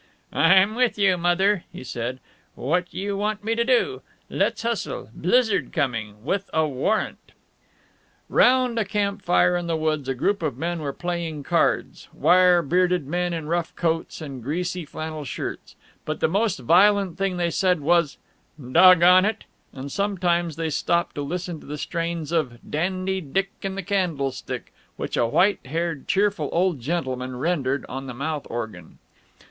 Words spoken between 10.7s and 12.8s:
were playing cards, wire